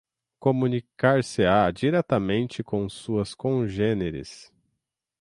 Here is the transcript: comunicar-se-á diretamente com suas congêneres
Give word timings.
comunicar-se-á 0.39 1.69
diretamente 1.69 2.63
com 2.63 2.89
suas 2.89 3.35
congêneres 3.35 4.51